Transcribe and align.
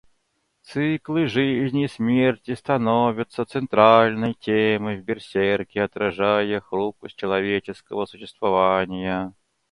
Циклы 0.63 1.27
жизни 1.27 1.83
и 1.83 1.87
смерти 1.87 2.55
становятся 2.55 3.45
центральной 3.45 4.33
темой 4.33 4.97
в 4.97 5.03
Берсерке, 5.03 5.83
отражая 5.83 6.59
хрупкость 6.59 7.17
человеческого 7.17 8.07
существования. 8.07 9.33